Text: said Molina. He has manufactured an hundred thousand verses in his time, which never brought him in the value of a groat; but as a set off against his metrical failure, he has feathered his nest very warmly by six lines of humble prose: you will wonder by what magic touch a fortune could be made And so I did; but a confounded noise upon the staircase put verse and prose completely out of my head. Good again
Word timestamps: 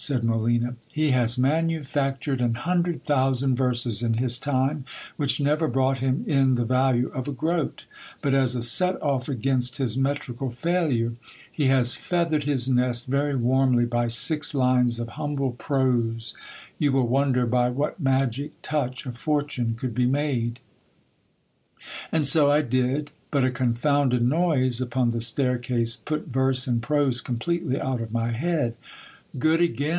said 0.00 0.22
Molina. 0.22 0.76
He 0.86 1.10
has 1.10 1.36
manufactured 1.36 2.40
an 2.40 2.54
hundred 2.54 3.02
thousand 3.02 3.56
verses 3.56 4.00
in 4.00 4.14
his 4.14 4.38
time, 4.38 4.84
which 5.16 5.40
never 5.40 5.66
brought 5.66 5.98
him 5.98 6.22
in 6.28 6.54
the 6.54 6.64
value 6.64 7.08
of 7.12 7.26
a 7.28 7.32
groat; 7.32 7.84
but 8.22 8.32
as 8.32 8.54
a 8.54 8.62
set 8.62 9.02
off 9.02 9.28
against 9.28 9.76
his 9.78 9.96
metrical 9.98 10.50
failure, 10.52 11.12
he 11.50 11.64
has 11.64 11.96
feathered 11.96 12.44
his 12.44 12.68
nest 12.68 13.06
very 13.06 13.34
warmly 13.34 13.84
by 13.84 14.06
six 14.06 14.54
lines 14.54 15.00
of 15.00 15.08
humble 15.10 15.50
prose: 15.50 16.32
you 16.78 16.92
will 16.92 17.06
wonder 17.08 17.44
by 17.44 17.68
what 17.68 17.98
magic 18.00 18.52
touch 18.62 19.04
a 19.04 19.10
fortune 19.12 19.74
could 19.74 19.94
be 19.96 20.06
made 20.06 20.60
And 22.12 22.24
so 22.26 22.50
I 22.52 22.62
did; 22.62 23.10
but 23.32 23.42
a 23.44 23.50
confounded 23.50 24.22
noise 24.24 24.80
upon 24.80 25.10
the 25.10 25.20
staircase 25.20 25.96
put 25.96 26.28
verse 26.28 26.66
and 26.68 26.80
prose 26.80 27.20
completely 27.20 27.78
out 27.80 28.00
of 28.00 28.12
my 28.12 28.30
head. 28.30 28.76
Good 29.38 29.60
again 29.60 29.98